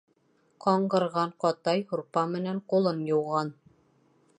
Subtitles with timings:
[0.65, 3.55] Ҡаңғырған ҡатай һурпа менән ҡулын йыуған.